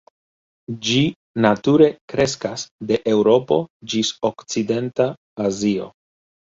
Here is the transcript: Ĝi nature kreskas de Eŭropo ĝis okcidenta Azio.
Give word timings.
Ĝi 0.87 1.01
nature 1.45 1.91
kreskas 2.13 2.65
de 2.93 3.01
Eŭropo 3.15 3.61
ĝis 3.95 4.13
okcidenta 4.35 5.13
Azio. 5.51 5.97